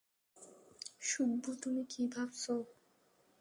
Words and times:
সুব্বু, 1.01 1.51
তুমি 1.61 1.81
কী 1.89 2.03
ভাবছ? 2.07 2.43